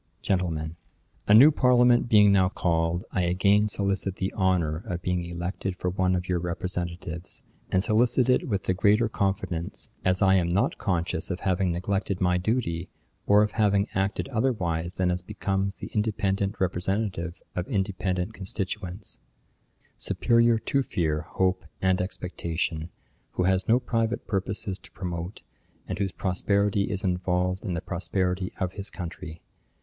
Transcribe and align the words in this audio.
'GENTLEMEN, 0.23 0.77
'A 1.27 1.33
new 1.35 1.51
Parliament 1.51 2.09
being 2.09 2.31
now 2.31 2.49
called, 2.49 3.05
I 3.11 3.21
again 3.21 3.67
solicit 3.67 4.15
the 4.15 4.33
honour 4.33 4.77
of 4.87 5.03
being 5.03 5.23
elected 5.23 5.75
for 5.75 5.91
one 5.91 6.15
of 6.15 6.27
your 6.27 6.39
representatives; 6.39 7.43
and 7.71 7.83
solicit 7.83 8.27
it 8.27 8.47
with 8.47 8.63
the 8.63 8.73
greater 8.73 9.07
confidence, 9.07 9.89
as 10.03 10.23
I 10.23 10.33
am 10.37 10.49
not 10.49 10.79
conscious 10.79 11.29
of 11.29 11.41
having 11.41 11.71
neglected 11.71 12.19
my 12.19 12.39
duty, 12.39 12.89
or 13.27 13.43
of 13.43 13.51
having 13.51 13.89
acted 13.93 14.27
otherwise 14.29 14.95
than 14.95 15.11
as 15.11 15.21
becomes 15.21 15.75
the 15.75 15.91
independent 15.93 16.59
representative 16.59 17.39
of 17.55 17.67
independent 17.67 18.33
constituents; 18.33 19.19
superiour 19.97 20.57
to 20.57 20.81
fear, 20.81 21.21
hope, 21.29 21.63
and 21.79 22.01
expectation, 22.01 22.89
who 23.33 23.43
has 23.43 23.67
no 23.67 23.79
private 23.79 24.25
purposes 24.25 24.79
to 24.79 24.89
promote, 24.93 25.43
and 25.87 25.99
whose 25.99 26.11
prosperity 26.11 26.89
is 26.89 27.03
involved 27.03 27.63
in 27.63 27.75
the 27.75 27.81
prosperity 27.81 28.51
of 28.59 28.73
his 28.73 28.89
country. 28.89 29.43